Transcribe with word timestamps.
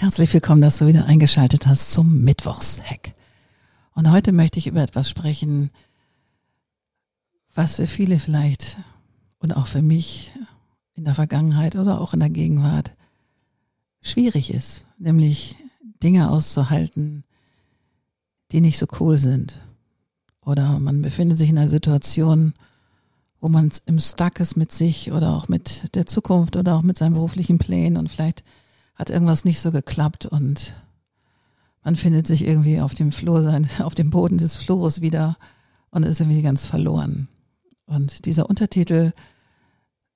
Herzlich 0.00 0.32
willkommen, 0.32 0.62
dass 0.62 0.78
du 0.78 0.86
wieder 0.86 1.04
eingeschaltet 1.04 1.66
hast 1.66 1.92
zum 1.92 2.22
Mittwochshack. 2.22 3.12
Und 3.94 4.10
heute 4.10 4.32
möchte 4.32 4.58
ich 4.58 4.66
über 4.66 4.80
etwas 4.80 5.10
sprechen, 5.10 5.70
was 7.54 7.74
für 7.74 7.86
viele 7.86 8.18
vielleicht 8.18 8.78
und 9.40 9.54
auch 9.54 9.66
für 9.66 9.82
mich 9.82 10.32
in 10.94 11.04
der 11.04 11.14
Vergangenheit 11.14 11.76
oder 11.76 12.00
auch 12.00 12.14
in 12.14 12.20
der 12.20 12.30
Gegenwart 12.30 12.92
schwierig 14.00 14.54
ist, 14.54 14.86
nämlich 14.96 15.56
Dinge 16.02 16.30
auszuhalten, 16.30 17.24
die 18.52 18.62
nicht 18.62 18.78
so 18.78 18.86
cool 19.00 19.18
sind. 19.18 19.60
Oder 20.40 20.78
man 20.78 21.02
befindet 21.02 21.36
sich 21.36 21.50
in 21.50 21.58
einer 21.58 21.68
Situation, 21.68 22.54
wo 23.38 23.50
man 23.50 23.70
im 23.84 24.00
Stuck 24.00 24.40
ist 24.40 24.56
mit 24.56 24.72
sich 24.72 25.12
oder 25.12 25.36
auch 25.36 25.48
mit 25.48 25.94
der 25.94 26.06
Zukunft 26.06 26.56
oder 26.56 26.76
auch 26.76 26.82
mit 26.82 26.96
seinen 26.96 27.12
beruflichen 27.12 27.58
Plänen 27.58 27.98
und 27.98 28.08
vielleicht 28.08 28.44
hat 29.00 29.08
irgendwas 29.08 29.46
nicht 29.46 29.60
so 29.60 29.72
geklappt 29.72 30.26
und 30.26 30.76
man 31.82 31.96
findet 31.96 32.26
sich 32.26 32.44
irgendwie 32.44 32.82
auf 32.82 32.92
dem 32.92 33.12
Flur 33.12 33.40
sein, 33.40 33.66
auf 33.80 33.94
dem 33.94 34.10
Boden 34.10 34.36
des 34.36 34.56
Flurs 34.56 35.00
wieder 35.00 35.38
und 35.90 36.04
ist 36.04 36.20
irgendwie 36.20 36.42
ganz 36.42 36.66
verloren. 36.66 37.26
Und 37.86 38.26
dieser 38.26 38.50
Untertitel 38.50 39.12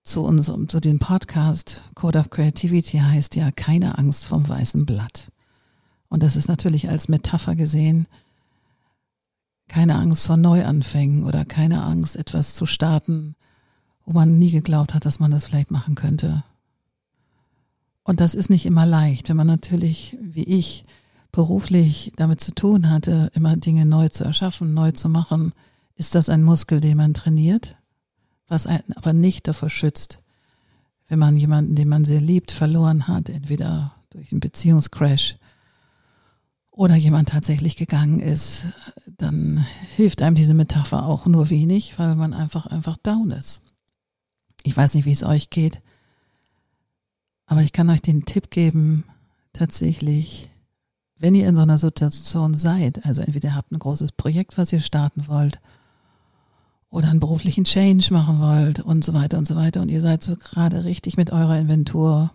zu 0.02 0.22
uns, 0.22 0.52
zu 0.68 0.80
dem 0.80 0.98
Podcast 0.98 1.90
Code 1.94 2.18
of 2.18 2.28
Creativity 2.28 2.98
heißt 2.98 3.36
ja 3.36 3.50
keine 3.52 3.96
Angst 3.96 4.26
vom 4.26 4.46
weißen 4.46 4.84
Blatt. 4.84 5.32
Und 6.10 6.22
das 6.22 6.36
ist 6.36 6.48
natürlich 6.48 6.90
als 6.90 7.08
Metapher 7.08 7.56
gesehen, 7.56 8.06
keine 9.66 9.94
Angst 9.94 10.26
vor 10.26 10.36
Neuanfängen 10.36 11.24
oder 11.24 11.46
keine 11.46 11.82
Angst, 11.82 12.16
etwas 12.16 12.54
zu 12.54 12.66
starten, 12.66 13.34
wo 14.04 14.12
man 14.12 14.38
nie 14.38 14.50
geglaubt 14.50 14.92
hat, 14.92 15.06
dass 15.06 15.20
man 15.20 15.30
das 15.30 15.46
vielleicht 15.46 15.70
machen 15.70 15.94
könnte. 15.94 16.44
Und 18.04 18.20
das 18.20 18.34
ist 18.34 18.50
nicht 18.50 18.66
immer 18.66 18.86
leicht, 18.86 19.28
wenn 19.28 19.36
man 19.36 19.46
natürlich, 19.46 20.16
wie 20.20 20.44
ich, 20.44 20.84
beruflich 21.32 22.12
damit 22.14 22.40
zu 22.40 22.54
tun 22.54 22.88
hatte, 22.88 23.32
immer 23.34 23.56
Dinge 23.56 23.86
neu 23.86 24.08
zu 24.08 24.22
erschaffen, 24.22 24.72
neu 24.72 24.92
zu 24.92 25.08
machen, 25.08 25.52
ist 25.96 26.14
das 26.14 26.28
ein 26.28 26.44
Muskel, 26.44 26.80
den 26.80 26.96
man 26.96 27.12
trainiert, 27.12 27.76
was 28.46 28.68
einen 28.68 28.92
aber 28.94 29.12
nicht 29.12 29.48
davor 29.48 29.68
schützt, 29.68 30.22
wenn 31.08 31.18
man 31.18 31.36
jemanden, 31.36 31.74
den 31.74 31.88
man 31.88 32.04
sehr 32.04 32.20
liebt, 32.20 32.52
verloren 32.52 33.08
hat, 33.08 33.30
entweder 33.30 33.96
durch 34.10 34.30
einen 34.30 34.40
Beziehungscrash 34.40 35.36
oder 36.70 36.94
jemand 36.94 37.30
tatsächlich 37.30 37.76
gegangen 37.76 38.20
ist, 38.20 38.66
dann 39.06 39.66
hilft 39.96 40.22
einem 40.22 40.36
diese 40.36 40.54
Metapher 40.54 41.04
auch 41.04 41.26
nur 41.26 41.50
wenig, 41.50 41.98
weil 41.98 42.14
man 42.14 42.32
einfach, 42.32 42.66
einfach 42.66 42.96
down 42.96 43.32
ist. 43.32 43.60
Ich 44.62 44.76
weiß 44.76 44.94
nicht, 44.94 45.04
wie 45.04 45.12
es 45.12 45.24
euch 45.24 45.50
geht. 45.50 45.80
Aber 47.46 47.62
ich 47.62 47.72
kann 47.72 47.90
euch 47.90 48.02
den 48.02 48.24
Tipp 48.24 48.50
geben, 48.50 49.04
tatsächlich, 49.52 50.50
wenn 51.18 51.34
ihr 51.34 51.48
in 51.48 51.56
so 51.56 51.62
einer 51.62 51.78
Situation 51.78 52.54
seid, 52.54 53.04
also 53.04 53.22
entweder 53.22 53.54
habt 53.54 53.72
ein 53.72 53.78
großes 53.78 54.12
Projekt, 54.12 54.58
was 54.58 54.72
ihr 54.72 54.80
starten 54.80 55.28
wollt, 55.28 55.60
oder 56.90 57.08
einen 57.08 57.20
beruflichen 57.20 57.64
Change 57.64 58.12
machen 58.12 58.40
wollt 58.40 58.78
und 58.78 59.04
so 59.04 59.14
weiter 59.14 59.36
und 59.36 59.48
so 59.48 59.56
weiter 59.56 59.82
und 59.82 59.88
ihr 59.88 60.00
seid 60.00 60.22
so 60.22 60.36
gerade 60.36 60.84
richtig 60.84 61.16
mit 61.16 61.32
eurer 61.32 61.58
Inventur 61.58 62.30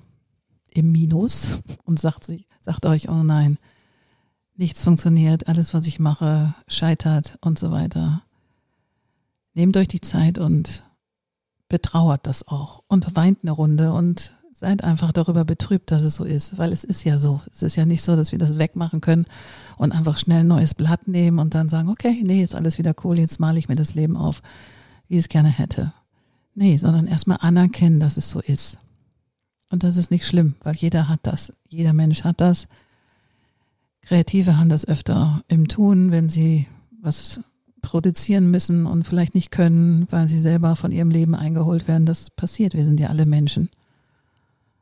im 0.71 0.91
Minus 0.91 1.61
und 1.85 1.99
sagt, 1.99 2.25
sich, 2.25 2.45
sagt 2.59 2.85
euch, 2.85 3.09
oh 3.09 3.23
nein, 3.23 3.57
nichts 4.55 4.83
funktioniert, 4.83 5.47
alles, 5.47 5.73
was 5.73 5.87
ich 5.87 5.99
mache, 5.99 6.53
scheitert 6.67 7.37
und 7.41 7.57
so 7.57 7.71
weiter. 7.71 8.21
Nehmt 9.53 9.77
euch 9.77 9.87
die 9.87 10.01
Zeit 10.01 10.37
und 10.37 10.83
betrauert 11.69 12.27
das 12.27 12.47
auch 12.47 12.83
und 12.87 13.15
weint 13.15 13.39
eine 13.43 13.51
Runde 13.51 13.93
und 13.93 14.35
seid 14.59 14.83
einfach 14.83 15.13
darüber 15.13 15.45
betrübt, 15.45 15.89
dass 15.89 16.01
es 16.01 16.15
so 16.15 16.25
ist, 16.25 16.57
weil 16.57 16.73
es 16.73 16.83
ist 16.83 17.05
ja 17.05 17.17
so. 17.17 17.41
Es 17.49 17.61
ist 17.61 17.77
ja 17.77 17.85
nicht 17.85 18.01
so, 18.01 18.17
dass 18.17 18.33
wir 18.33 18.39
das 18.39 18.59
wegmachen 18.59 18.99
können 18.99 19.25
und 19.77 19.93
einfach 19.93 20.17
schnell 20.17 20.41
ein 20.41 20.47
neues 20.47 20.75
Blatt 20.75 21.07
nehmen 21.07 21.39
und 21.39 21.55
dann 21.55 21.69
sagen, 21.69 21.87
okay, 21.87 22.21
nee, 22.25 22.43
ist 22.43 22.55
alles 22.55 22.77
wieder 22.77 22.93
cool, 23.03 23.17
jetzt 23.17 23.39
male 23.39 23.57
ich 23.57 23.69
mir 23.69 23.77
das 23.77 23.95
Leben 23.95 24.17
auf, 24.17 24.41
wie 25.07 25.15
ich 25.15 25.21
es 25.21 25.29
gerne 25.29 25.47
hätte. 25.47 25.93
Nee, 26.55 26.75
sondern 26.75 27.07
erstmal 27.07 27.37
anerkennen, 27.39 28.01
dass 28.01 28.17
es 28.17 28.29
so 28.29 28.41
ist. 28.41 28.79
Und 29.69 29.83
das 29.83 29.95
ist 29.95 30.11
nicht 30.11 30.27
schlimm, 30.27 30.55
weil 30.61 30.75
jeder 30.75 31.07
hat 31.07 31.21
das. 31.23 31.53
Jeder 31.69 31.93
Mensch 31.93 32.25
hat 32.25 32.41
das. 32.41 32.67
Kreative 34.01 34.57
haben 34.57 34.69
das 34.69 34.85
öfter 34.85 35.41
im 35.47 35.69
Tun, 35.69 36.11
wenn 36.11 36.27
sie 36.27 36.67
was 37.01 37.39
produzieren 37.81 38.51
müssen 38.51 38.85
und 38.85 39.07
vielleicht 39.07 39.35
nicht 39.35 39.51
können, 39.51 40.05
weil 40.09 40.27
sie 40.27 40.39
selber 40.39 40.75
von 40.75 40.91
ihrem 40.91 41.11
Leben 41.11 41.33
eingeholt 41.33 41.87
werden. 41.87 42.05
Das 42.05 42.29
passiert. 42.29 42.73
Wir 42.73 42.83
sind 42.83 42.99
ja 42.99 43.07
alle 43.07 43.25
Menschen. 43.25 43.69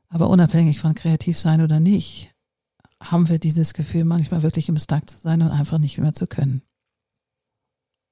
Aber 0.09 0.29
unabhängig 0.29 0.79
von 0.79 0.95
kreativ 0.95 1.38
sein 1.38 1.62
oder 1.62 1.79
nicht, 1.79 2.34
haben 3.01 3.29
wir 3.29 3.40
dieses 3.40 3.73
Gefühl, 3.73 4.06
manchmal 4.06 4.41
wirklich 4.41 4.69
im 4.69 4.78
Stuck 4.78 5.09
zu 5.09 5.18
sein 5.18 5.41
und 5.41 5.51
einfach 5.51 5.78
nicht 5.78 5.97
mehr 5.97 6.13
zu 6.13 6.28
können. 6.28 6.62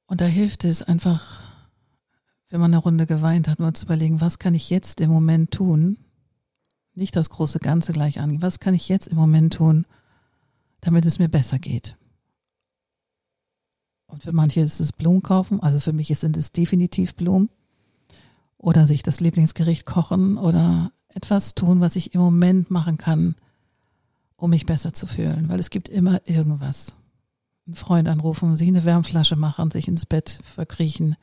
Und 0.08 0.22
da 0.22 0.26
hilft 0.26 0.66
es 0.66 0.84
einfach, 0.84 1.46
wenn 2.50 2.62
man 2.62 2.74
eine 2.74 2.82
Runde 2.82 3.08
geweint 3.08 3.48
hat, 3.48 3.60
nur 3.60 3.74
zu 3.74 3.86
überlegen, 3.86 4.22
was 4.22 4.40
kann 4.40 4.54
ich 4.54 4.70
jetzt 4.70 5.02
im 5.02 5.10
Moment 5.10 5.52
tun? 5.52 5.98
Nicht 6.94 7.16
das 7.16 7.30
große 7.30 7.60
Ganze 7.60 7.92
gleich 7.92 8.20
angehen. 8.20 8.42
Was 8.42 8.60
kann 8.60 8.74
ich 8.74 8.88
jetzt 8.88 9.08
im 9.08 9.18
Moment 9.18 9.56
tun, 9.56 9.86
damit 10.82 11.06
es 11.06 11.20
mir 11.20 11.28
besser 11.28 11.60
geht? 11.60 11.98
Und 14.08 14.24
für 14.24 14.32
manche 14.32 14.62
ist 14.62 14.80
es 14.80 14.94
Blumen 14.94 15.24
kaufen, 15.24 15.60
also 15.60 15.80
für 15.80 15.92
mich 15.92 16.08
sind 16.18 16.38
es 16.38 16.52
definitiv 16.52 17.16
Blumen. 17.16 17.50
Oder 18.58 18.88
sich 18.88 19.04
das 19.04 19.20
Lieblingsgericht 19.20 19.86
kochen 19.86 20.38
oder 20.38 20.92
etwas 21.16 21.56
tun, 21.56 21.82
was 21.82 21.96
ich 21.96 22.14
im 22.14 22.22
Moment 22.22 22.70
machen 22.70 22.98
kann, 22.98 23.36
um 24.36 24.52
mich 24.52 24.66
besser 24.66 24.94
zu 24.94 25.08
fühlen, 25.08 25.50
weil 25.50 25.60
es 25.60 25.70
gibt 25.70 25.90
immer 25.90 26.22
irgendwas. 26.26 26.96
Einen 27.66 27.76
Freund 27.76 28.08
anrufen, 28.08 28.58
sich 28.58 28.68
eine 28.68 28.86
Wärmflasche 28.86 29.36
machen, 29.36 29.72
sich 29.72 29.88
ins 29.88 30.06
Bett 30.06 30.40
verkriechen, 30.44 31.16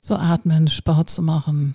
zu 0.00 0.16
atmen, 0.16 0.68
Sport 0.68 1.10
zu 1.10 1.22
machen. 1.22 1.74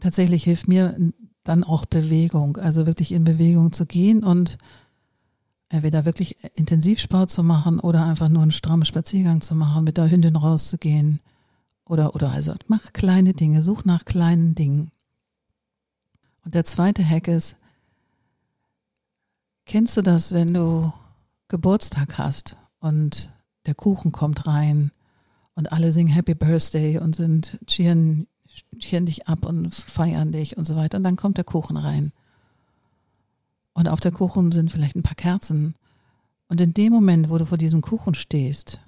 Tatsächlich 0.00 0.44
hilft 0.44 0.68
mir 0.68 0.96
dann 1.42 1.62
auch 1.62 1.84
Bewegung, 1.84 2.56
also 2.56 2.86
wirklich 2.86 3.12
in 3.12 3.24
Bewegung 3.24 3.72
zu 3.72 3.84
gehen 3.84 4.24
und 4.24 4.56
entweder 5.68 6.04
wirklich 6.04 6.36
intensiv 6.54 7.00
Sport 7.00 7.30
zu 7.30 7.42
machen 7.42 7.80
oder 7.80 8.06
einfach 8.06 8.28
nur 8.28 8.42
einen 8.42 8.52
strammen 8.52 8.86
Spaziergang 8.86 9.40
zu 9.40 9.54
machen, 9.54 9.84
mit 9.84 9.98
der 9.98 10.10
Hündin 10.10 10.36
rauszugehen 10.36 11.20
oder, 11.84 12.14
oder 12.14 12.30
also 12.30 12.54
mach 12.68 12.92
kleine 12.92 13.34
Dinge, 13.34 13.62
such 13.62 13.84
nach 13.84 14.04
kleinen 14.04 14.54
Dingen. 14.54 14.90
Und 16.44 16.54
der 16.54 16.64
zweite 16.64 17.08
Hack 17.08 17.28
ist, 17.28 17.56
kennst 19.66 19.96
du 19.96 20.02
das, 20.02 20.32
wenn 20.32 20.52
du 20.52 20.92
Geburtstag 21.48 22.18
hast 22.18 22.56
und 22.80 23.30
der 23.66 23.74
Kuchen 23.74 24.12
kommt 24.12 24.46
rein 24.46 24.90
und 25.54 25.72
alle 25.72 25.92
singen 25.92 26.12
Happy 26.12 26.34
Birthday 26.34 26.98
und 26.98 27.16
sind 27.16 27.58
cheeren, 27.66 28.26
cheeren 28.78 29.06
dich 29.06 29.26
ab 29.26 29.46
und 29.46 29.74
feiern 29.74 30.32
dich 30.32 30.56
und 30.56 30.64
so 30.64 30.76
weiter. 30.76 30.98
Und 30.98 31.04
dann 31.04 31.16
kommt 31.16 31.38
der 31.38 31.44
Kuchen 31.44 31.76
rein. 31.76 32.12
Und 33.72 33.88
auf 33.88 34.00
der 34.00 34.12
Kuchen 34.12 34.52
sind 34.52 34.70
vielleicht 34.70 34.96
ein 34.96 35.02
paar 35.02 35.14
Kerzen. 35.14 35.74
Und 36.48 36.60
in 36.60 36.74
dem 36.74 36.92
Moment, 36.92 37.30
wo 37.30 37.38
du 37.38 37.46
vor 37.46 37.58
diesem 37.58 37.80
Kuchen 37.80 38.14
stehst 38.14 38.80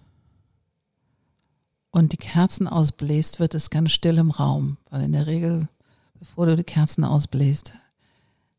und 1.91 2.13
die 2.13 2.19
Kerzen 2.19 2.69
ausbläst, 2.69 3.41
wird 3.41 3.55
es 3.55 3.71
ganz 3.71 3.93
still 3.93 4.19
im 4.19 4.31
Raum, 4.31 4.77
weil 4.91 5.03
in 5.03 5.13
der 5.13 5.27
Regel 5.27 5.69
bevor 6.19 6.47
du 6.47 6.57
die 6.57 6.65
Kerzen 6.65 7.05
ausbläst, 7.05 7.73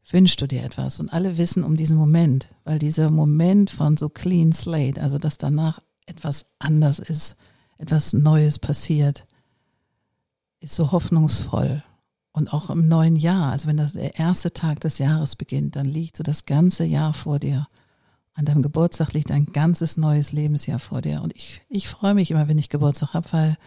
wünschst 0.09 0.41
du 0.41 0.47
dir 0.47 0.63
etwas. 0.63 1.00
Und 1.00 1.09
alle 1.09 1.38
wissen 1.38 1.63
um 1.63 1.75
diesen 1.75 1.97
Moment, 1.97 2.50
weil 2.63 2.80
dieser 2.80 3.09
Moment 3.09 3.69
von 3.69 3.98
so 3.98 4.09
clean 4.09 4.54
slate, 4.54 5.01
also 5.01 5.18
dass 5.18 5.38
danach 5.38 5.81
etwas 6.06 6.45
anders 6.59 7.00
ist, 7.00 7.36
etwas 7.77 8.13
Neues 8.13 8.59
passiert, 8.59 9.25
ist 10.59 10.75
so 10.75 10.92
hoffnungsvoll. 10.92 11.83
Und 12.31 12.54
auch 12.54 12.69
im 12.69 12.88
neuen 12.88 13.15
Jahr, 13.15 13.51
also 13.51 13.68
wenn 13.68 13.77
das 13.77 13.94
der 13.94 14.19
erste 14.19 14.53
Tag 14.53 14.80
des 14.81 15.00
Jahres 15.00 15.36
beginnt, 15.36 15.75
dann 15.75 15.88
liegt 15.88 16.18
so 16.18 16.24
das 16.24 16.45
ganze 16.45 16.83
Jahr 16.83 17.13
vor 17.13 17.39
dir. 17.39 17.68
An 18.33 18.45
deinem 18.45 18.62
Geburtstag 18.62 19.13
liegt 19.13 19.31
ein 19.31 19.48
ganzes 19.48 19.98
neues 19.98 20.31
Lebensjahr 20.31 20.77
vor 20.77 21.01
dir. 21.01 21.24
Und 21.24 21.36
ich, 21.36 21.62
ich 21.68 21.88
freue 21.88 22.13
mich 22.13 22.30
immer, 22.30 22.48
wenn 22.48 22.60
ich 22.60 22.69
Geburtstag 22.69 23.15
habe, 23.15 23.33
weil 23.33 23.57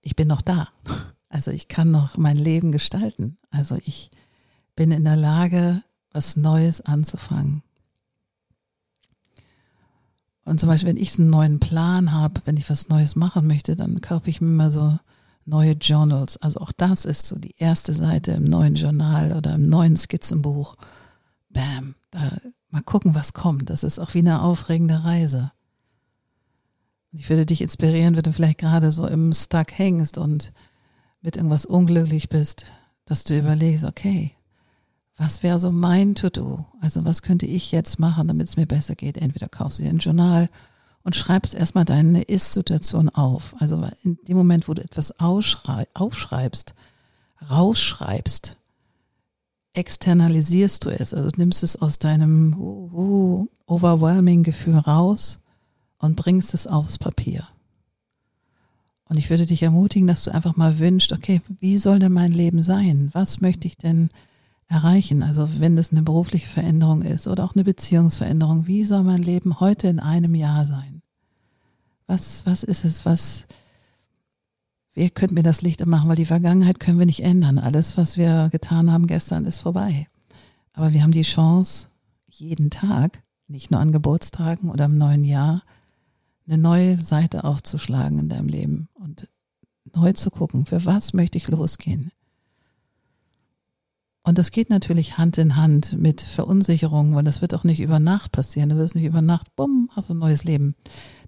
ich 0.00 0.14
bin 0.14 0.28
noch 0.28 0.42
da. 0.42 0.68
Also 1.28 1.50
ich 1.50 1.68
kann 1.68 1.90
noch 1.90 2.16
mein 2.16 2.36
Leben 2.36 2.72
gestalten. 2.72 3.38
Also 3.50 3.76
ich 3.84 4.10
bin 4.76 4.92
in 4.92 5.04
der 5.04 5.16
Lage, 5.16 5.82
was 6.12 6.36
Neues 6.36 6.80
anzufangen. 6.80 7.62
Und 10.44 10.58
zum 10.58 10.70
Beispiel, 10.70 10.88
wenn 10.88 10.96
ich 10.96 11.18
einen 11.18 11.28
neuen 11.28 11.60
Plan 11.60 12.12
habe, 12.12 12.40
wenn 12.46 12.56
ich 12.56 12.70
was 12.70 12.88
Neues 12.88 13.16
machen 13.16 13.46
möchte, 13.46 13.76
dann 13.76 14.00
kaufe 14.00 14.30
ich 14.30 14.40
mir 14.40 14.48
immer 14.48 14.70
so 14.70 14.98
neue 15.44 15.72
Journals. 15.72 16.38
Also 16.38 16.60
auch 16.60 16.72
das 16.72 17.04
ist 17.04 17.26
so 17.26 17.38
die 17.38 17.54
erste 17.58 17.92
Seite 17.92 18.32
im 18.32 18.44
neuen 18.44 18.74
Journal 18.74 19.36
oder 19.36 19.54
im 19.54 19.68
neuen 19.68 19.96
Skizzenbuch. 19.96 20.76
Bam, 21.50 21.94
da 22.10 22.38
mal 22.70 22.82
gucken, 22.82 23.14
was 23.14 23.32
kommt. 23.32 23.68
Das 23.70 23.82
ist 23.82 23.98
auch 23.98 24.14
wie 24.14 24.20
eine 24.20 24.42
aufregende 24.42 25.04
Reise. 25.04 25.52
Und 27.12 27.18
ich 27.18 27.28
würde 27.28 27.46
dich 27.46 27.60
inspirieren, 27.60 28.16
wenn 28.16 28.22
du 28.22 28.32
vielleicht 28.32 28.58
gerade 28.58 28.92
so 28.92 29.06
im 29.06 29.32
Stuck 29.32 29.72
hängst 29.72 30.18
und 30.18 30.52
mit 31.20 31.36
irgendwas 31.36 31.66
unglücklich 31.66 32.28
bist, 32.28 32.72
dass 33.04 33.24
du 33.24 33.38
überlegst, 33.38 33.84
okay, 33.84 34.32
was 35.16 35.42
wäre 35.42 35.58
so 35.58 35.72
mein 35.72 36.14
To-Do? 36.14 36.64
Also 36.80 37.04
was 37.04 37.22
könnte 37.22 37.46
ich 37.46 37.72
jetzt 37.72 37.98
machen, 37.98 38.28
damit 38.28 38.48
es 38.48 38.56
mir 38.56 38.66
besser 38.66 38.94
geht? 38.94 39.18
Entweder 39.18 39.48
kaufst 39.48 39.78
du 39.78 39.82
dir 39.82 39.90
ein 39.90 39.98
Journal 39.98 40.48
und 41.02 41.16
schreibst 41.16 41.54
erstmal 41.54 41.84
deine 41.84 42.22
Ist-Situation 42.22 43.08
auf. 43.08 43.54
Also 43.58 43.88
in 44.04 44.18
dem 44.28 44.36
Moment, 44.36 44.68
wo 44.68 44.74
du 44.74 44.82
etwas 44.82 45.18
aufschreibst, 45.18 46.74
rausschreibst, 47.50 48.56
externalisierst 49.72 50.84
du 50.84 50.90
es. 50.90 51.14
Also 51.14 51.30
du 51.30 51.40
nimmst 51.40 51.62
es 51.62 51.76
aus 51.76 51.98
deinem 51.98 52.58
uh, 52.58 52.90
uh, 52.92 53.48
overwhelming 53.66 54.42
Gefühl 54.44 54.78
raus 54.78 55.40
und 55.98 56.16
bringst 56.16 56.54
es 56.54 56.66
aufs 56.66 56.98
Papier. 56.98 57.48
Und 59.08 59.16
ich 59.16 59.30
würde 59.30 59.46
dich 59.46 59.62
ermutigen, 59.62 60.06
dass 60.06 60.24
du 60.24 60.34
einfach 60.34 60.56
mal 60.56 60.78
wünschst, 60.78 61.12
okay, 61.12 61.40
wie 61.60 61.78
soll 61.78 61.98
denn 61.98 62.12
mein 62.12 62.32
Leben 62.32 62.62
sein? 62.62 63.08
Was 63.12 63.40
möchte 63.40 63.66
ich 63.66 63.76
denn 63.76 64.10
erreichen? 64.68 65.22
Also 65.22 65.48
wenn 65.58 65.76
das 65.76 65.92
eine 65.92 66.02
berufliche 66.02 66.48
Veränderung 66.48 67.02
ist 67.02 67.26
oder 67.26 67.44
auch 67.44 67.54
eine 67.54 67.64
Beziehungsveränderung, 67.64 68.66
wie 68.66 68.84
soll 68.84 69.02
mein 69.02 69.22
Leben 69.22 69.60
heute 69.60 69.88
in 69.88 69.98
einem 69.98 70.34
Jahr 70.34 70.66
sein? 70.66 71.02
Was, 72.06 72.44
was 72.44 72.62
ist 72.62 72.84
es, 72.84 73.06
was, 73.06 73.46
wer 74.94 75.08
könnte 75.10 75.34
mir 75.34 75.42
das 75.42 75.62
Licht 75.62 75.84
machen? 75.86 76.08
Weil 76.08 76.16
die 76.16 76.26
Vergangenheit 76.26 76.78
können 76.78 76.98
wir 76.98 77.06
nicht 77.06 77.22
ändern. 77.22 77.58
Alles, 77.58 77.96
was 77.96 78.18
wir 78.18 78.48
getan 78.50 78.92
haben 78.92 79.06
gestern, 79.06 79.46
ist 79.46 79.58
vorbei. 79.58 80.06
Aber 80.74 80.92
wir 80.92 81.02
haben 81.02 81.12
die 81.12 81.22
Chance, 81.22 81.88
jeden 82.28 82.70
Tag, 82.70 83.22
nicht 83.46 83.70
nur 83.70 83.80
an 83.80 83.92
Geburtstagen 83.92 84.70
oder 84.70 84.84
im 84.84 84.98
neuen 84.98 85.24
Jahr, 85.24 85.62
eine 86.48 86.58
neue 86.58 87.04
Seite 87.04 87.44
aufzuschlagen 87.44 88.18
in 88.18 88.28
deinem 88.28 88.48
Leben 88.48 88.88
und 88.94 89.28
neu 89.94 90.12
zu 90.12 90.30
gucken, 90.30 90.66
für 90.66 90.84
was 90.84 91.12
möchte 91.12 91.38
ich 91.38 91.48
losgehen. 91.48 92.10
Und 94.22 94.36
das 94.36 94.50
geht 94.50 94.68
natürlich 94.68 95.16
Hand 95.16 95.38
in 95.38 95.56
Hand 95.56 95.96
mit 95.96 96.20
Verunsicherung, 96.20 97.14
weil 97.14 97.24
das 97.24 97.40
wird 97.40 97.54
auch 97.54 97.64
nicht 97.64 97.80
über 97.80 97.98
Nacht 97.98 98.30
passieren. 98.30 98.68
Du 98.68 98.76
wirst 98.76 98.94
nicht 98.94 99.04
über 99.04 99.22
Nacht, 99.22 99.54
bumm, 99.56 99.90
hast 99.94 100.10
ein 100.10 100.18
neues 100.18 100.44
Leben. 100.44 100.74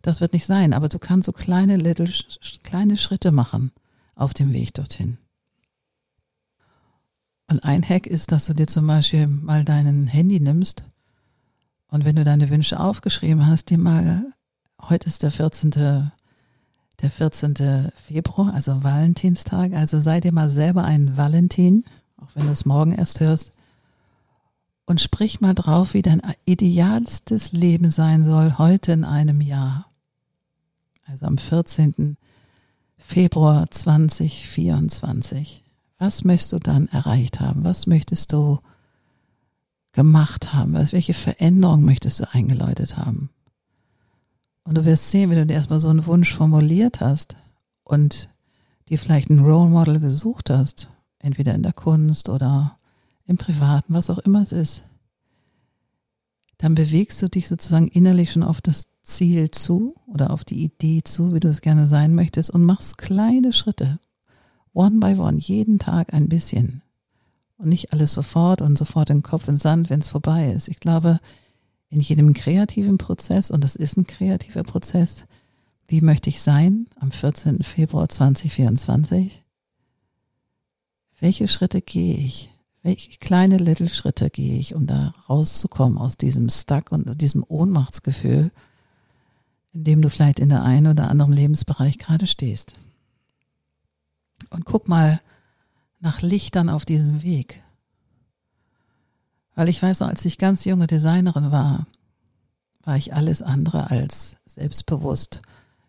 Das 0.02 0.20
wird 0.20 0.34
nicht 0.34 0.44
sein, 0.44 0.74
aber 0.74 0.88
du 0.88 0.98
kannst 0.98 1.26
so 1.26 1.32
kleine, 1.32 1.76
little, 1.76 2.10
kleine 2.62 2.98
Schritte 2.98 3.32
machen 3.32 3.72
auf 4.14 4.34
dem 4.34 4.52
Weg 4.52 4.74
dorthin. 4.74 5.16
Und 7.48 7.64
ein 7.64 7.82
Hack 7.82 8.06
ist, 8.06 8.32
dass 8.32 8.46
du 8.46 8.54
dir 8.54 8.66
zum 8.66 8.86
Beispiel 8.86 9.26
mal 9.26 9.64
deinen 9.64 10.06
Handy 10.06 10.38
nimmst 10.38 10.84
und 11.88 12.04
wenn 12.04 12.16
du 12.16 12.24
deine 12.24 12.50
Wünsche 12.50 12.78
aufgeschrieben 12.78 13.46
hast, 13.46 13.70
dir 13.70 13.78
mal 13.78 14.32
heute 14.88 15.08
ist 15.08 15.22
der 15.22 15.30
14. 15.30 15.70
Der 15.70 17.10
14. 17.10 17.90
Februar, 17.94 18.52
also 18.52 18.82
Valentinstag. 18.82 19.72
Also 19.72 20.00
sei 20.00 20.20
dir 20.20 20.32
mal 20.32 20.50
selber 20.50 20.84
ein 20.84 21.16
Valentin, 21.16 21.84
auch 22.18 22.28
wenn 22.34 22.46
du 22.46 22.52
es 22.52 22.66
morgen 22.66 22.92
erst 22.92 23.20
hörst. 23.20 23.52
Und 24.84 25.00
sprich 25.00 25.40
mal 25.40 25.54
drauf, 25.54 25.94
wie 25.94 26.02
dein 26.02 26.20
idealstes 26.44 27.52
Leben 27.52 27.90
sein 27.90 28.24
soll 28.24 28.58
heute 28.58 28.92
in 28.92 29.04
einem 29.04 29.40
Jahr. 29.40 29.86
Also 31.06 31.26
am 31.26 31.38
14. 31.38 32.16
Februar 32.98 33.70
2024. 33.70 35.64
Was 35.98 36.24
möchtest 36.24 36.52
du 36.52 36.58
dann 36.58 36.88
erreicht 36.88 37.40
haben? 37.40 37.64
Was 37.64 37.86
möchtest 37.86 38.32
du 38.32 38.58
gemacht 39.92 40.52
haben? 40.52 40.74
welche 40.74 41.14
Veränderung 41.14 41.84
möchtest 41.84 42.20
du 42.20 42.32
eingeläutet 42.32 42.96
haben? 42.96 43.30
Und 44.64 44.76
du 44.76 44.84
wirst 44.84 45.10
sehen, 45.10 45.30
wenn 45.30 45.38
du 45.38 45.46
dir 45.46 45.54
erstmal 45.54 45.80
so 45.80 45.88
einen 45.88 46.06
Wunsch 46.06 46.34
formuliert 46.34 47.00
hast 47.00 47.36
und 47.82 48.28
dir 48.88 48.98
vielleicht 48.98 49.30
ein 49.30 49.40
Role 49.40 49.70
Model 49.70 50.00
gesucht 50.00 50.50
hast, 50.50 50.90
entweder 51.18 51.54
in 51.54 51.62
der 51.62 51.72
Kunst 51.72 52.28
oder 52.28 52.78
im 53.26 53.36
Privaten, 53.36 53.94
was 53.94 54.10
auch 54.10 54.18
immer 54.18 54.42
es 54.42 54.52
ist, 54.52 54.84
dann 56.58 56.74
bewegst 56.74 57.22
du 57.22 57.28
dich 57.28 57.48
sozusagen 57.48 57.88
innerlich 57.88 58.32
schon 58.32 58.42
auf 58.42 58.60
das 58.60 58.88
Ziel 59.02 59.50
zu 59.50 59.94
oder 60.06 60.30
auf 60.30 60.44
die 60.44 60.62
Idee 60.62 61.02
zu, 61.02 61.32
wie 61.32 61.40
du 61.40 61.48
es 61.48 61.62
gerne 61.62 61.86
sein 61.86 62.14
möchtest 62.14 62.50
und 62.50 62.64
machst 62.64 62.98
kleine 62.98 63.52
Schritte, 63.52 63.98
one 64.72 64.98
by 65.00 65.18
one, 65.18 65.38
jeden 65.38 65.78
Tag 65.78 66.12
ein 66.12 66.28
bisschen. 66.28 66.82
Und 67.56 67.68
nicht 67.68 67.92
alles 67.92 68.12
sofort 68.12 68.62
und 68.62 68.76
sofort 68.78 69.08
den 69.08 69.22
Kopf 69.22 69.48
in 69.48 69.58
Sand, 69.58 69.90
wenn 69.90 70.00
es 70.00 70.08
vorbei 70.08 70.52
ist. 70.52 70.68
Ich 70.68 70.80
glaube, 70.80 71.20
in 71.90 72.00
jedem 72.00 72.32
kreativen 72.34 72.98
Prozess, 72.98 73.50
und 73.50 73.64
das 73.64 73.76
ist 73.76 73.96
ein 73.96 74.06
kreativer 74.06 74.62
Prozess, 74.62 75.26
wie 75.88 76.00
möchte 76.00 76.30
ich 76.30 76.40
sein 76.40 76.86
am 77.00 77.10
14. 77.10 77.64
Februar 77.64 78.08
2024? 78.08 79.42
Welche 81.18 81.48
Schritte 81.48 81.82
gehe 81.82 82.16
ich? 82.16 82.48
Welche 82.82 83.18
kleine 83.18 83.58
little 83.58 83.88
Schritte 83.88 84.30
gehe 84.30 84.56
ich, 84.56 84.74
um 84.74 84.86
da 84.86 85.12
rauszukommen 85.28 85.98
aus 85.98 86.16
diesem 86.16 86.48
Stuck 86.48 86.92
und 86.92 87.20
diesem 87.20 87.44
Ohnmachtsgefühl, 87.46 88.52
in 89.72 89.84
dem 89.84 90.00
du 90.00 90.08
vielleicht 90.08 90.38
in 90.38 90.48
der 90.48 90.62
einen 90.62 90.86
oder 90.86 91.10
anderen 91.10 91.32
Lebensbereich 91.32 91.98
gerade 91.98 92.28
stehst? 92.28 92.74
Und 94.48 94.64
guck 94.64 94.88
mal 94.88 95.20
nach 95.98 96.22
Lichtern 96.22 96.70
auf 96.70 96.84
diesem 96.84 97.22
Weg. 97.22 97.62
Weil 99.60 99.68
ich 99.68 99.82
weiß 99.82 100.00
noch, 100.00 100.08
als 100.08 100.24
ich 100.24 100.38
ganz 100.38 100.64
junge 100.64 100.86
Designerin 100.86 101.52
war, 101.52 101.86
war 102.82 102.96
ich 102.96 103.12
alles 103.12 103.42
andere 103.42 103.90
als 103.90 104.38
selbstbewusst. 104.46 105.42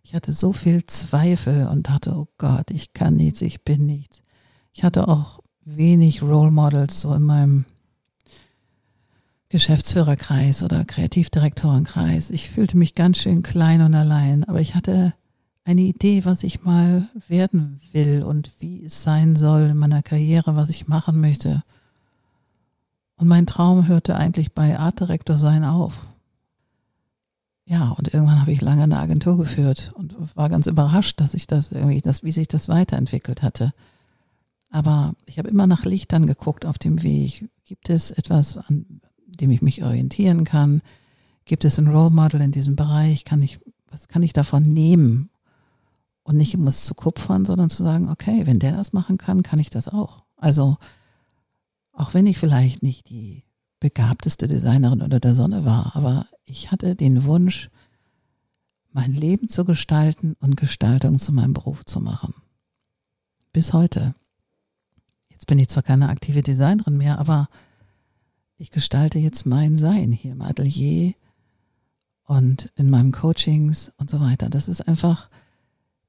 Ich 0.03 0.13
hatte 0.13 0.33
so 0.33 0.51
viel 0.51 0.85
Zweifel 0.87 1.67
und 1.67 1.87
dachte, 1.87 2.13
oh 2.13 2.27
Gott, 2.37 2.69
ich 2.69 2.91
kann 2.91 3.15
nichts, 3.15 3.41
ich 3.41 3.63
bin 3.63 3.85
nichts. 3.85 4.23
Ich 4.73 4.83
hatte 4.83 5.07
auch 5.07 5.39
wenig 5.63 6.21
Role 6.21 6.51
Models 6.51 6.99
so 6.99 7.13
in 7.13 7.21
meinem 7.21 7.63
Geschäftsführerkreis 9.47 10.63
oder 10.63 10.83
Kreativdirektorenkreis. 10.83 12.29
Ich 12.29 12.49
fühlte 12.49 12.75
mich 12.75 12.93
ganz 12.93 13.19
schön 13.19 13.41
klein 13.41 13.81
und 13.83 13.95
allein, 13.95 14.43
aber 14.43 14.59
ich 14.59 14.75
hatte 14.75 15.13
eine 15.63 15.83
Idee, 15.83 16.25
was 16.25 16.43
ich 16.43 16.63
mal 16.63 17.07
werden 17.29 17.79
will 17.93 18.23
und 18.23 18.51
wie 18.59 18.83
es 18.83 19.01
sein 19.01 19.37
soll 19.37 19.69
in 19.69 19.77
meiner 19.77 20.03
Karriere, 20.03 20.57
was 20.57 20.69
ich 20.69 20.89
machen 20.89 21.21
möchte. 21.21 21.63
Und 23.21 23.27
mein 23.27 23.45
Traum 23.45 23.87
hörte 23.87 24.15
eigentlich 24.15 24.51
bei 24.51 24.79
Artdirektor 24.79 25.37
sein 25.37 25.63
auf. 25.63 26.07
Ja, 27.65 27.89
und 27.89 28.11
irgendwann 28.11 28.41
habe 28.41 28.51
ich 28.51 28.61
lange 28.61 28.81
eine 28.81 28.97
Agentur 28.97 29.37
geführt 29.37 29.91
und 29.93 30.17
war 30.35 30.49
ganz 30.49 30.65
überrascht, 30.65 31.21
dass 31.21 31.35
ich 31.35 31.45
das 31.45 31.71
irgendwie, 31.71 32.01
dass, 32.01 32.23
wie 32.23 32.31
sich 32.31 32.47
das 32.47 32.67
weiterentwickelt 32.67 33.43
hatte. 33.43 33.73
Aber 34.71 35.13
ich 35.27 35.37
habe 35.37 35.49
immer 35.49 35.67
nach 35.67 35.85
Lichtern 35.85 36.25
geguckt 36.25 36.65
auf 36.65 36.79
dem 36.79 37.03
Weg. 37.03 37.47
Gibt 37.63 37.91
es 37.91 38.09
etwas, 38.09 38.57
an 38.57 39.01
dem 39.27 39.51
ich 39.51 39.61
mich 39.61 39.83
orientieren 39.83 40.43
kann? 40.43 40.81
Gibt 41.45 41.63
es 41.63 41.77
ein 41.77 41.89
Role 41.89 42.09
Model 42.09 42.41
in 42.41 42.51
diesem 42.51 42.75
Bereich? 42.75 43.23
Kann 43.23 43.43
ich, 43.43 43.59
was 43.87 44.07
kann 44.07 44.23
ich 44.23 44.33
davon 44.33 44.63
nehmen? 44.63 45.29
Und 46.23 46.37
nicht 46.37 46.55
um 46.55 46.65
es 46.65 46.85
zu 46.85 46.95
kupfern, 46.95 47.45
sondern 47.45 47.69
zu 47.69 47.83
sagen, 47.83 48.09
okay, 48.09 48.47
wenn 48.47 48.57
der 48.57 48.71
das 48.71 48.93
machen 48.93 49.19
kann, 49.19 49.43
kann 49.43 49.59
ich 49.59 49.69
das 49.69 49.87
auch. 49.87 50.23
Also 50.37 50.79
auch 52.01 52.15
wenn 52.15 52.25
ich 52.25 52.39
vielleicht 52.39 52.81
nicht 52.81 53.09
die 53.09 53.43
begabteste 53.79 54.47
Designerin 54.47 55.03
unter 55.03 55.19
der 55.19 55.35
Sonne 55.35 55.65
war, 55.65 55.95
aber 55.95 56.25
ich 56.45 56.71
hatte 56.71 56.95
den 56.95 57.25
Wunsch, 57.25 57.69
mein 58.91 59.13
Leben 59.13 59.47
zu 59.47 59.65
gestalten 59.65 60.35
und 60.39 60.57
Gestaltung 60.57 61.19
zu 61.19 61.31
meinem 61.31 61.53
Beruf 61.53 61.85
zu 61.85 62.01
machen. 62.01 62.33
Bis 63.53 63.71
heute. 63.73 64.15
Jetzt 65.29 65.45
bin 65.45 65.59
ich 65.59 65.69
zwar 65.69 65.83
keine 65.83 66.09
aktive 66.09 66.41
Designerin 66.41 66.97
mehr, 66.97 67.19
aber 67.19 67.49
ich 68.57 68.71
gestalte 68.71 69.19
jetzt 69.19 69.45
mein 69.45 69.77
Sein 69.77 70.11
hier 70.11 70.31
im 70.31 70.41
Atelier 70.41 71.13
und 72.23 72.71
in 72.75 72.89
meinen 72.89 73.11
Coachings 73.11 73.91
und 73.97 74.09
so 74.09 74.19
weiter. 74.19 74.49
Das 74.49 74.67
ist 74.67 74.87
einfach, 74.87 75.29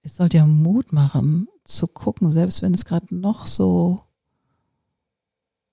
es 0.01 0.17
soll 0.17 0.31
dir 0.31 0.47
Mut 0.47 0.95
machen 0.95 1.49
zu 1.65 1.87
gucken, 1.87 2.31
selbst 2.31 2.63
wenn 2.63 2.73
es 2.73 2.87
gerade 2.87 3.15
noch 3.15 3.47
so 3.47 4.07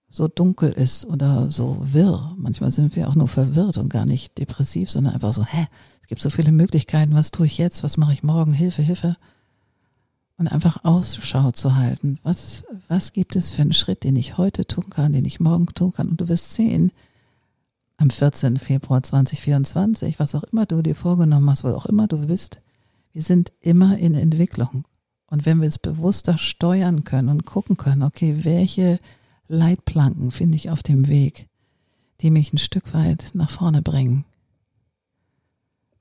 so 0.09 0.27
dunkel 0.27 0.71
ist 0.71 1.05
oder 1.05 1.51
so 1.51 1.77
wirr. 1.79 2.35
Manchmal 2.37 2.71
sind 2.71 2.95
wir 2.95 3.07
auch 3.07 3.15
nur 3.15 3.27
verwirrt 3.27 3.77
und 3.77 3.89
gar 3.89 4.05
nicht 4.05 4.37
depressiv, 4.37 4.89
sondern 4.89 5.13
einfach 5.13 5.33
so, 5.33 5.45
hä, 5.45 5.67
es 6.01 6.07
gibt 6.07 6.21
so 6.21 6.29
viele 6.29 6.51
Möglichkeiten, 6.51 7.13
was 7.13 7.31
tue 7.31 7.45
ich 7.45 7.57
jetzt, 7.57 7.83
was 7.83 7.97
mache 7.97 8.13
ich 8.13 8.23
morgen, 8.23 8.53
Hilfe, 8.53 8.81
Hilfe. 8.81 9.15
Und 10.37 10.47
einfach 10.47 10.85
Ausschau 10.85 11.51
zu 11.51 11.75
halten, 11.75 12.17
was, 12.23 12.65
was 12.87 13.11
gibt 13.11 13.35
es 13.35 13.51
für 13.51 13.61
einen 13.61 13.73
Schritt, 13.73 14.05
den 14.05 14.15
ich 14.15 14.37
heute 14.37 14.65
tun 14.65 14.89
kann, 14.89 15.11
den 15.11 15.25
ich 15.25 15.41
morgen 15.41 15.65
tun 15.67 15.91
kann. 15.91 16.07
Und 16.07 16.21
du 16.21 16.29
wirst 16.29 16.53
sehen, 16.53 16.93
am 17.97 18.09
14. 18.09 18.57
Februar 18.57 19.03
2024, 19.03 20.17
was 20.17 20.33
auch 20.33 20.43
immer 20.43 20.65
du 20.65 20.81
dir 20.81 20.95
vorgenommen 20.95 21.49
hast, 21.49 21.65
wo 21.65 21.69
auch 21.69 21.85
immer 21.85 22.07
du 22.07 22.25
bist, 22.25 22.61
wir 23.11 23.21
sind 23.21 23.51
immer 23.59 23.97
in 23.97 24.15
Entwicklung. 24.15 24.85
Und 25.27 25.45
wenn 25.45 25.59
wir 25.59 25.67
es 25.67 25.77
bewusster 25.77 26.37
steuern 26.37 27.03
können 27.03 27.27
und 27.27 27.45
gucken 27.45 27.75
können, 27.75 28.03
okay, 28.03 28.39
welche 28.43 28.99
Leitplanken 29.49 30.31
finde 30.31 30.55
ich 30.55 30.69
auf 30.69 30.83
dem 30.83 31.07
Weg, 31.07 31.47
die 32.21 32.29
mich 32.29 32.53
ein 32.53 32.59
Stück 32.59 32.93
weit 32.93 33.31
nach 33.33 33.49
vorne 33.49 33.81
bringen, 33.81 34.23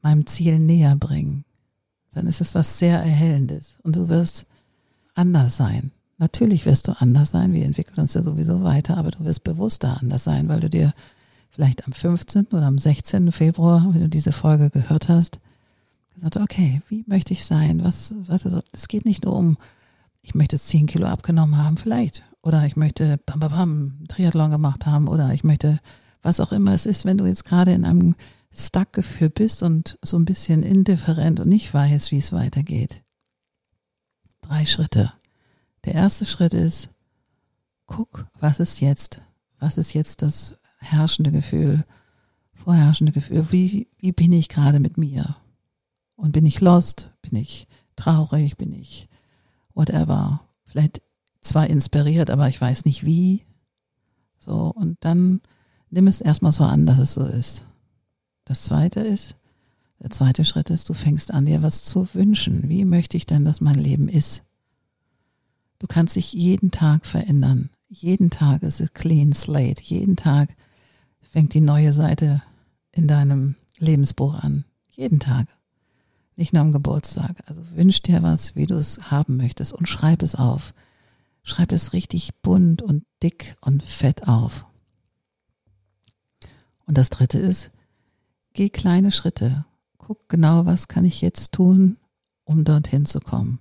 meinem 0.02 0.26
Ziel 0.26 0.58
näher 0.58 0.94
bringen, 0.96 1.44
dann 2.12 2.26
ist 2.26 2.40
es 2.40 2.54
was 2.54 2.78
sehr 2.78 2.98
Erhellendes 2.98 3.80
und 3.82 3.96
du 3.96 4.08
wirst 4.08 4.46
anders 5.14 5.56
sein. 5.56 5.92
Natürlich 6.18 6.66
wirst 6.66 6.88
du 6.88 7.00
anders 7.00 7.30
sein, 7.30 7.52
wir 7.54 7.64
entwickeln 7.64 8.00
uns 8.00 8.14
ja 8.14 8.22
sowieso 8.22 8.62
weiter, 8.62 8.96
aber 8.98 9.10
du 9.10 9.24
wirst 9.24 9.44
bewusster 9.44 9.98
anders 10.00 10.24
sein, 10.24 10.48
weil 10.48 10.60
du 10.60 10.68
dir 10.68 10.92
vielleicht 11.50 11.86
am 11.86 11.92
15. 11.92 12.48
oder 12.48 12.66
am 12.66 12.78
16. 12.78 13.32
Februar, 13.32 13.86
wenn 13.92 14.02
du 14.02 14.08
diese 14.08 14.32
Folge 14.32 14.68
gehört 14.68 15.08
hast, 15.08 15.40
gesagt, 16.14 16.36
okay, 16.36 16.82
wie 16.88 17.04
möchte 17.06 17.32
ich 17.32 17.46
sein? 17.46 17.82
Was, 17.82 18.14
was, 18.26 18.44
es 18.72 18.88
geht 18.88 19.04
nicht 19.06 19.24
nur 19.24 19.34
um, 19.36 19.56
ich 20.20 20.34
möchte 20.34 20.58
10 20.58 20.86
Kilo 20.86 21.06
abgenommen 21.06 21.56
haben, 21.56 21.78
vielleicht. 21.78 22.24
Oder 22.42 22.64
ich 22.64 22.76
möchte 22.76 23.18
bam, 23.26 23.40
bam, 23.40 23.50
bam, 23.50 24.04
Triathlon 24.08 24.50
gemacht 24.50 24.86
haben. 24.86 25.08
Oder 25.08 25.32
ich 25.32 25.44
möchte, 25.44 25.80
was 26.22 26.40
auch 26.40 26.52
immer 26.52 26.72
es 26.72 26.86
ist, 26.86 27.04
wenn 27.04 27.18
du 27.18 27.26
jetzt 27.26 27.44
gerade 27.44 27.72
in 27.72 27.84
einem 27.84 28.14
Stuck-Gefühl 28.52 29.30
bist 29.30 29.62
und 29.62 29.98
so 30.02 30.18
ein 30.18 30.24
bisschen 30.24 30.62
indifferent 30.62 31.40
und 31.40 31.48
nicht 31.48 31.72
weißt, 31.72 32.10
wie 32.12 32.18
es 32.18 32.32
weitergeht. 32.32 33.02
Drei 34.40 34.64
Schritte. 34.64 35.12
Der 35.84 35.94
erste 35.94 36.24
Schritt 36.24 36.54
ist, 36.54 36.90
guck, 37.86 38.26
was 38.38 38.60
ist 38.60 38.80
jetzt? 38.80 39.22
Was 39.58 39.76
ist 39.76 39.92
jetzt 39.92 40.22
das 40.22 40.54
herrschende 40.78 41.32
Gefühl, 41.32 41.84
vorherrschende 42.54 43.12
Gefühl? 43.12 43.46
Wie, 43.50 43.88
wie 43.98 44.12
bin 44.12 44.32
ich 44.32 44.48
gerade 44.48 44.80
mit 44.80 44.96
mir? 44.96 45.36
Und 46.16 46.32
bin 46.32 46.46
ich 46.46 46.60
lost? 46.60 47.10
Bin 47.22 47.36
ich 47.36 47.68
traurig? 47.96 48.56
Bin 48.56 48.72
ich 48.72 49.08
whatever? 49.74 50.40
Vielleicht 50.64 51.00
zwar 51.40 51.68
inspiriert, 51.68 52.30
aber 52.30 52.48
ich 52.48 52.60
weiß 52.60 52.84
nicht 52.84 53.04
wie. 53.04 53.44
So, 54.38 54.72
und 54.74 54.96
dann 55.00 55.40
nimm 55.90 56.06
es 56.06 56.20
erstmal 56.20 56.52
so 56.52 56.64
an, 56.64 56.86
dass 56.86 56.98
es 56.98 57.14
so 57.14 57.24
ist. 57.24 57.66
Das 58.44 58.62
zweite 58.62 59.00
ist, 59.00 59.36
der 60.00 60.10
zweite 60.10 60.44
Schritt 60.44 60.70
ist, 60.70 60.88
du 60.88 60.94
fängst 60.94 61.32
an, 61.32 61.46
dir 61.46 61.62
was 61.62 61.84
zu 61.84 62.14
wünschen. 62.14 62.68
Wie 62.68 62.84
möchte 62.84 63.16
ich 63.16 63.26
denn, 63.26 63.44
dass 63.44 63.60
mein 63.60 63.74
Leben 63.74 64.08
ist? 64.08 64.44
Du 65.78 65.86
kannst 65.86 66.16
dich 66.16 66.32
jeden 66.32 66.70
Tag 66.70 67.04
verändern. 67.06 67.70
Jeden 67.88 68.30
Tag 68.30 68.62
ist 68.62 68.80
es 68.80 68.92
clean 68.92 69.32
slate. 69.32 69.82
Jeden 69.82 70.16
Tag 70.16 70.54
fängt 71.20 71.54
die 71.54 71.60
neue 71.60 71.92
Seite 71.92 72.42
in 72.92 73.08
deinem 73.08 73.56
Lebensbuch 73.78 74.34
an. 74.34 74.64
Jeden 74.90 75.20
Tag. 75.20 75.46
Nicht 76.36 76.52
nur 76.52 76.62
am 76.62 76.72
Geburtstag. 76.72 77.42
Also 77.46 77.62
wünsch 77.74 78.02
dir 78.02 78.22
was, 78.22 78.54
wie 78.56 78.66
du 78.66 78.76
es 78.76 78.98
haben 79.10 79.36
möchtest 79.36 79.72
und 79.72 79.88
schreib 79.88 80.22
es 80.22 80.34
auf. 80.34 80.74
Schreib 81.48 81.72
es 81.72 81.94
richtig 81.94 82.34
bunt 82.42 82.82
und 82.82 83.06
dick 83.22 83.56
und 83.62 83.82
fett 83.82 84.28
auf. 84.28 84.66
Und 86.84 86.98
das 86.98 87.08
dritte 87.08 87.38
ist, 87.38 87.70
geh 88.52 88.68
kleine 88.68 89.10
Schritte. 89.12 89.64
Guck 89.96 90.28
genau, 90.28 90.66
was 90.66 90.88
kann 90.88 91.06
ich 91.06 91.22
jetzt 91.22 91.52
tun, 91.52 91.96
um 92.44 92.64
dorthin 92.64 93.06
zu 93.06 93.20
kommen. 93.20 93.60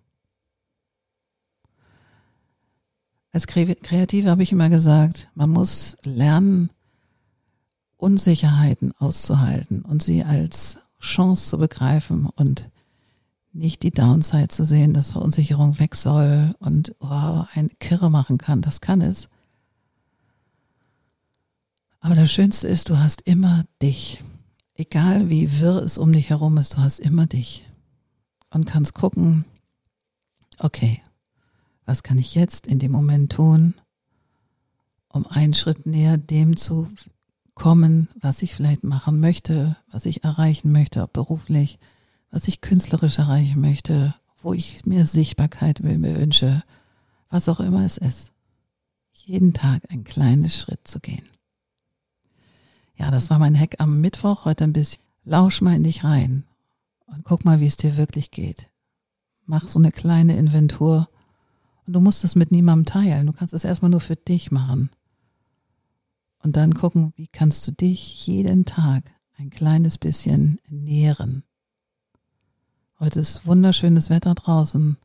Als 3.31 3.47
Kreative 3.47 4.29
habe 4.29 4.43
ich 4.43 4.51
immer 4.51 4.69
gesagt, 4.69 5.29
man 5.33 5.49
muss 5.49 5.95
lernen, 6.03 6.71
Unsicherheiten 7.95 8.91
auszuhalten 8.97 9.83
und 9.83 10.03
sie 10.03 10.25
als 10.25 10.79
Chance 10.99 11.51
zu 11.51 11.57
begreifen 11.57 12.25
und 12.35 12.69
nicht 13.53 13.83
die 13.83 13.91
Downside 13.91 14.49
zu 14.49 14.63
sehen, 14.63 14.93
dass 14.93 15.11
Verunsicherung 15.11 15.79
weg 15.79 15.95
soll 15.95 16.53
und 16.59 16.95
oh, 16.99 17.43
ein 17.53 17.71
Kirre 17.79 18.09
machen 18.09 18.37
kann. 18.37 18.61
Das 18.61 18.81
kann 18.81 19.01
es. 19.01 19.29
Aber 21.99 22.15
das 22.15 22.31
Schönste 22.31 22.67
ist, 22.67 22.89
du 22.89 22.99
hast 22.99 23.21
immer 23.21 23.65
dich. 23.81 24.23
Egal 24.75 25.29
wie 25.29 25.59
wirr 25.59 25.81
es 25.81 25.97
um 25.97 26.13
dich 26.13 26.29
herum 26.29 26.57
ist, 26.57 26.75
du 26.75 26.77
hast 26.77 26.99
immer 26.99 27.25
dich. 27.25 27.65
Und 28.49 28.65
kannst 28.65 28.93
gucken, 28.93 29.45
okay, 30.59 31.01
was 31.85 32.03
kann 32.03 32.17
ich 32.17 32.35
jetzt 32.35 32.67
in 32.67 32.79
dem 32.79 32.91
Moment 32.91 33.31
tun, 33.31 33.73
um 35.09 35.25
einen 35.25 35.53
Schritt 35.53 35.85
näher 35.85 36.17
dem 36.17 36.57
zu 36.57 36.89
kommen, 37.55 38.07
was 38.19 38.43
ich 38.43 38.53
vielleicht 38.53 38.83
machen 38.83 39.19
möchte, 39.19 39.77
was 39.91 40.05
ich 40.05 40.23
erreichen 40.23 40.71
möchte, 40.71 41.07
beruflich, 41.07 41.79
was 42.31 42.47
ich 42.47 42.61
künstlerisch 42.61 43.17
erreichen 43.17 43.61
möchte, 43.61 44.15
wo 44.41 44.53
ich 44.53 44.85
mir 44.85 45.05
Sichtbarkeit 45.05 45.81
mir 45.81 45.99
wünsche, 46.01 46.63
was 47.29 47.49
auch 47.49 47.59
immer 47.59 47.85
es 47.85 47.97
ist. 47.97 48.33
Jeden 49.13 49.53
Tag 49.53 49.83
ein 49.89 50.03
kleines 50.03 50.55
Schritt 50.55 50.87
zu 50.87 50.99
gehen. 50.99 51.27
Ja, 52.95 53.11
das 53.11 53.29
war 53.29 53.39
mein 53.39 53.57
Hack 53.57 53.75
am 53.79 54.01
Mittwoch, 54.01 54.45
heute 54.45 54.63
ein 54.63 54.73
bisschen. 54.73 55.03
Lausch 55.23 55.61
mal 55.61 55.75
in 55.75 55.83
dich 55.83 56.03
rein 56.03 56.45
und 57.07 57.25
guck 57.25 57.43
mal, 57.43 57.59
wie 57.59 57.65
es 57.65 57.77
dir 57.77 57.97
wirklich 57.97 58.31
geht. 58.31 58.69
Mach 59.45 59.67
so 59.67 59.79
eine 59.79 59.91
kleine 59.91 60.37
Inventur 60.37 61.09
und 61.85 61.93
du 61.93 61.99
musst 61.99 62.23
es 62.23 62.35
mit 62.35 62.51
niemandem 62.51 62.85
teilen. 62.85 63.27
Du 63.27 63.33
kannst 63.33 63.53
es 63.53 63.63
erstmal 63.63 63.91
nur 63.91 63.99
für 63.99 64.15
dich 64.15 64.51
machen. 64.51 64.89
Und 66.39 66.55
dann 66.55 66.73
gucken, 66.75 67.13
wie 67.15 67.27
kannst 67.27 67.67
du 67.67 67.71
dich 67.71 68.25
jeden 68.25 68.65
Tag 68.65 69.11
ein 69.37 69.49
kleines 69.49 69.97
bisschen 69.97 70.59
nähren. 70.69 71.43
Heute 72.99 73.19
ist 73.19 73.45
wunderschönes 73.45 74.09
Wetter 74.09 74.33
draußen. 74.33 74.97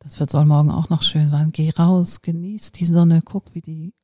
Das 0.00 0.20
wird 0.20 0.30
soll 0.30 0.44
morgen 0.44 0.70
auch 0.70 0.88
noch 0.90 1.02
schön 1.02 1.30
sein. 1.30 1.50
Geh 1.52 1.70
raus, 1.70 2.22
genieß 2.22 2.72
die 2.72 2.84
Sonne, 2.84 3.22
guck, 3.22 3.54
wie 3.54 3.62
die 3.62 3.94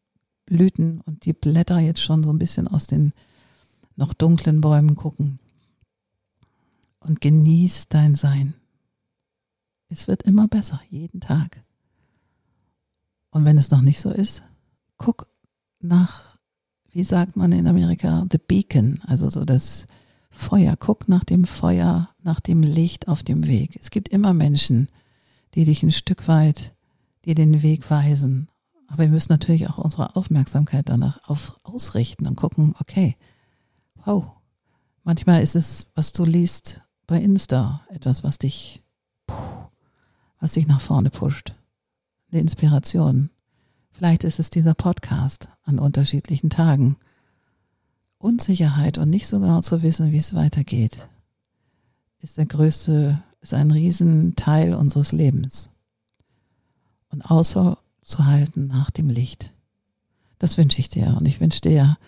Blüten 0.47 1.01
und 1.03 1.25
die 1.27 1.33
Blätter 1.33 1.79
jetzt 1.79 2.01
schon 2.01 2.23
so 2.23 2.31
ein 2.31 2.39
bisschen 2.39 2.69
aus 2.69 2.87
den 2.87 3.13
noch 3.97 4.15
dunklen 4.15 4.61
Bäumen 4.61 4.97
gucken. 4.97 5.39
Und 7.01 7.21
genieß 7.21 7.89
dein 7.89 8.15
Sein. 8.15 8.55
Es 9.89 10.09
wird 10.09 10.23
immer 10.23 10.49
besser, 10.49 10.81
jeden 10.89 11.21
Tag. 11.21 11.63
Und 13.31 13.45
wenn 13.45 13.59
es 13.59 13.71
noch 13.71 13.83
nicht 13.83 14.01
so 14.01 14.11
ist, 14.11 14.43
guck 14.97 15.27
nach 15.81 16.33
wie 16.93 17.05
sagt 17.05 17.37
man 17.37 17.53
in 17.53 17.67
Amerika, 17.67 18.27
the 18.31 18.39
beacon, 18.39 19.01
also 19.07 19.29
so 19.31 19.45
das 19.45 19.87
Feuer. 20.31 20.77
Guck 20.77 21.09
nach 21.09 21.25
dem 21.25 21.45
Feuer, 21.45 22.11
nach 22.25 22.41
dem 22.41 22.63
Licht 22.63 23.09
auf 23.09 23.23
dem 23.23 23.47
Weg. 23.47 23.77
Es 23.81 23.91
gibt 23.91 24.09
immer 24.09 24.33
Menschen, 24.33 24.89
die 25.55 25.65
dich 25.65 25.83
ein 25.83 25.93
Stück 25.93 26.29
weit 26.29 26.75
dir 27.25 27.35
den 27.35 27.63
Weg 27.63 27.91
weisen. 27.91 28.49
Aber 28.89 29.05
wir 29.05 29.09
müssen 29.09 29.33
natürlich 29.33 29.69
auch 29.71 29.79
unsere 29.79 30.17
Aufmerksamkeit 30.17 30.89
danach 30.89 31.29
auf, 31.29 31.57
ausrichten 31.63 32.27
und 32.27 32.37
gucken, 32.37 32.75
okay, 32.81 33.17
wow, 34.05 34.33
manchmal 35.05 35.43
ist 35.43 35.57
es, 35.57 35.87
was 35.95 36.13
du 36.13 36.25
liest 36.25 36.83
bei 37.07 37.21
Insta, 37.21 37.87
etwas, 37.89 38.23
was 38.23 38.39
dich, 38.39 38.83
was 40.41 40.53
dich 40.53 40.67
nach 40.67 40.81
vorne 40.81 41.11
pusht. 41.11 41.55
Eine 42.31 42.41
Inspiration. 42.41 43.31
Vielleicht 43.91 44.25
ist 44.25 44.39
es 44.39 44.51
dieser 44.51 44.75
Podcast 44.75 45.49
an 45.65 45.79
unterschiedlichen 45.79 46.51
Tagen. 46.51 46.97
Unsicherheit 48.19 48.99
und 48.99 49.11
nicht 49.11 49.27
so 49.27 49.41
genau 49.41 49.61
zu 49.63 49.83
wissen, 49.83 50.13
wie 50.13 50.19
es 50.19 50.35
weitergeht, 50.35 51.09
ist 52.23 52.39
der 52.39 52.47
größte, 52.47 53.23
ist 53.41 53.55
ein 53.55 53.71
Riesenteil 53.71 54.75
unseres 54.75 55.13
Lebens. 55.13 55.71
Und 57.11 57.23
Ausschau 57.23 57.77
zu 58.03 58.25
halten 58.27 58.69
nach 58.69 58.91
dem 58.91 59.09
Licht. 59.09 59.53
Das 60.39 60.59
wünsche 60.59 60.81
ich 60.81 60.89
dir. 60.89 61.17
Und 61.19 61.27
ich 61.27 61.41
wünsche 61.41 61.61
dir 61.61 61.99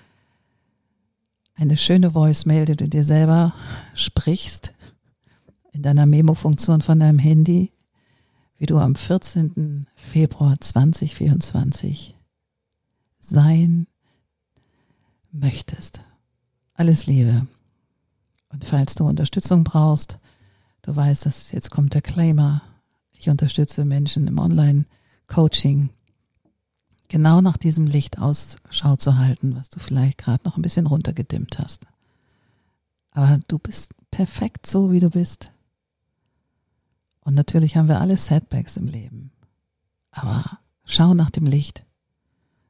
eine 1.54 1.76
schöne 1.76 2.14
Voicemail, 2.14 2.64
die 2.64 2.76
du 2.76 2.88
dir 2.88 3.04
selber 3.04 3.54
sprichst 3.94 4.74
in 5.72 5.82
deiner 5.82 6.06
Memo-Funktion 6.06 6.82
von 6.82 6.98
deinem 6.98 7.18
Handy 7.18 7.70
wie 8.58 8.66
du 8.66 8.78
am 8.78 8.94
14. 8.94 9.86
Februar 9.94 10.60
2024 10.60 12.16
sein 13.18 13.86
möchtest. 15.32 16.04
Alles 16.74 17.06
Liebe. 17.06 17.46
Und 18.54 18.64
falls 18.64 18.94
du 18.94 19.04
Unterstützung 19.04 19.64
brauchst, 19.64 20.20
du 20.82 20.94
weißt, 20.94 21.26
dass 21.26 21.50
jetzt 21.50 21.72
kommt 21.72 21.92
der 21.94 22.02
Claimer. 22.02 22.62
Ich 23.12 23.28
unterstütze 23.28 23.84
Menschen 23.84 24.28
im 24.28 24.38
Online-Coaching, 24.38 25.90
genau 27.08 27.40
nach 27.40 27.56
diesem 27.56 27.86
Licht 27.86 28.18
Ausschau 28.20 28.94
zu 28.94 29.18
halten, 29.18 29.56
was 29.56 29.70
du 29.70 29.80
vielleicht 29.80 30.18
gerade 30.18 30.44
noch 30.44 30.56
ein 30.56 30.62
bisschen 30.62 30.86
runtergedimmt 30.86 31.58
hast. 31.58 31.84
Aber 33.10 33.40
du 33.48 33.58
bist 33.58 33.92
perfekt 34.12 34.66
so, 34.66 34.92
wie 34.92 35.00
du 35.00 35.10
bist. 35.10 35.50
Und 37.22 37.34
natürlich 37.34 37.76
haben 37.76 37.88
wir 37.88 38.00
alle 38.00 38.16
Setbacks 38.16 38.76
im 38.76 38.86
Leben. 38.86 39.32
Aber 40.12 40.60
schau 40.84 41.12
nach 41.14 41.30
dem 41.30 41.46
Licht. 41.46 41.84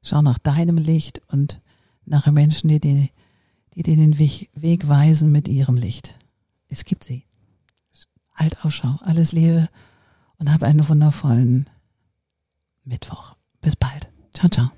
Schau 0.03 0.23
nach 0.23 0.39
deinem 0.39 0.79
Licht 0.79 1.21
und 1.29 1.61
nach 2.07 2.27
Menschen, 2.27 2.69
die 2.69 2.81
dir, 2.81 3.09
die 3.75 3.83
dir 3.83 3.97
den 3.97 4.19
Weg, 4.19 4.89
weisen 4.89 5.33
mit 5.33 5.49
ihrem 5.49 5.77
Licht. 5.77 6.17
Es 6.69 6.85
gibt 6.85 7.05
sie. 7.05 7.25
Halt 8.35 8.65
Ausschau. 8.65 8.99
Alles 9.01 9.33
Liebe 9.33 9.69
und 10.39 10.53
hab 10.53 10.63
einen 10.63 10.89
wundervollen 10.89 11.69
Mittwoch. 12.85 13.37
Bis 13.61 13.77
bald. 13.77 14.09
Ciao, 14.33 14.49
ciao. 14.49 14.71